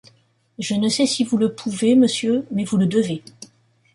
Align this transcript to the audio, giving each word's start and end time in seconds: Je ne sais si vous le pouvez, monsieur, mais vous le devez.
Je 0.57 0.73
ne 0.73 0.89
sais 0.89 1.05
si 1.05 1.23
vous 1.23 1.37
le 1.37 1.53
pouvez, 1.53 1.93
monsieur, 1.93 2.47
mais 2.49 2.63
vous 2.63 2.77
le 2.77 2.87
devez. 2.87 3.21